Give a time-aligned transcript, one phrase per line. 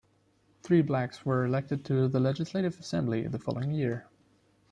[0.63, 4.07] Three Blacks were elected to the legislative assembly the following year.